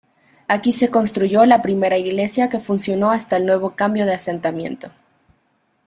[0.47, 4.89] Aquí se construyó la primera iglesia que funcionó hasta el nuevo cambio de asentamiento.